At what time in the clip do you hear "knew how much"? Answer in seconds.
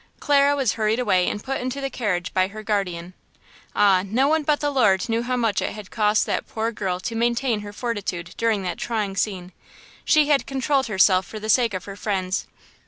5.07-5.61